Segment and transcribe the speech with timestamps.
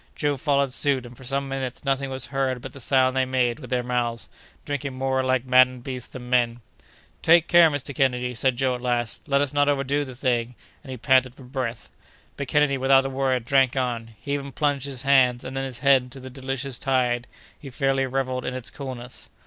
[0.15, 3.59] Joe followed suit, and for some minutes nothing was heard but the sound they made
[3.59, 4.29] with their mouths,
[4.65, 6.61] drinking more like maddened beasts than men.
[7.21, 7.93] "Take care, Mr.
[7.93, 11.43] Kennedy," said Joe at last; "let us not overdo the thing!" and he panted for
[11.43, 11.91] breath.
[12.35, 14.15] But Kennedy, without a word, drank on.
[14.19, 18.43] He even plunged his hands, and then his head, into the delicious tide—he fairly revelled
[18.43, 19.29] in its coolness.